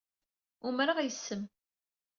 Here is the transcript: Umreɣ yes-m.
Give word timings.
Umreɣ 0.67 0.97
yes-m. 1.01 1.43